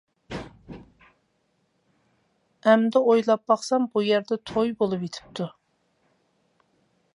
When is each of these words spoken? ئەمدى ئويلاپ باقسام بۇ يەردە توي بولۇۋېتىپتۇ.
ئەمدى 2.65 3.03
ئويلاپ 3.11 3.53
باقسام 3.53 3.87
بۇ 3.93 4.05
يەردە 4.07 4.41
توي 4.53 4.75
بولۇۋېتىپتۇ. 4.83 5.51